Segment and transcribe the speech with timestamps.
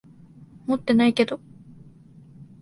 [0.65, 1.39] 持ってないけど。